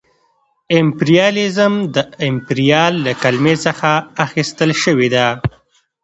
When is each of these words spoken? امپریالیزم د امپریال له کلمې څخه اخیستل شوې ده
امپریالیزم 0.79 1.73
د 1.95 1.97
امپریال 2.29 2.93
له 3.05 3.11
کلمې 3.23 3.55
څخه 3.65 3.89
اخیستل 4.25 4.71
شوې 4.83 5.07
ده 5.15 5.25